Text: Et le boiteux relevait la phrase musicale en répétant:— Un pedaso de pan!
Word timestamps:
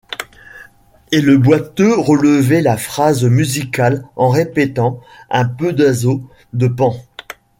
Et 1.11 1.21
le 1.21 1.37
boiteux 1.37 1.95
relevait 1.95 2.63
la 2.63 2.75
phrase 2.75 3.23
musicale 3.23 4.03
en 4.15 4.29
répétant:— 4.29 4.99
Un 5.29 5.45
pedaso 5.45 6.23
de 6.53 6.67
pan! 6.67 6.95